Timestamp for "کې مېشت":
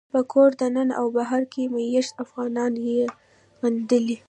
1.53-2.13